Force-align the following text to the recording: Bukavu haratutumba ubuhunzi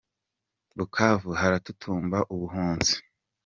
Bukavu 0.77 1.29
haratutumba 1.39 2.17
ubuhunzi 2.33 2.95